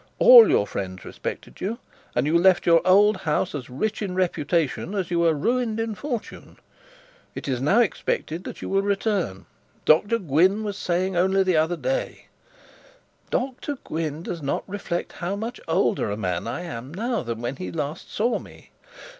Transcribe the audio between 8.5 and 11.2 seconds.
you will return. Dr Gwynne was saying